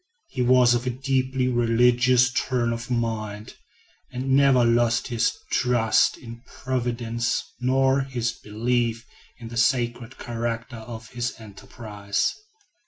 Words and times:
He 0.29 0.41
was 0.41 0.73
of 0.73 0.87
a 0.87 0.89
deeply 0.89 1.47
religious 1.47 2.33
turn 2.33 2.73
of 2.73 2.89
mind, 2.89 3.53
and 4.11 4.31
never 4.31 4.65
lost 4.65 5.09
his 5.09 5.37
trust 5.51 6.17
in 6.17 6.41
Providence 6.47 7.43
nor 7.59 7.99
his 8.01 8.31
belief 8.31 9.05
in 9.37 9.49
the 9.49 9.57
sacred 9.57 10.17
character 10.17 10.77
of 10.77 11.09
his 11.11 11.39
enterprise. 11.39 12.33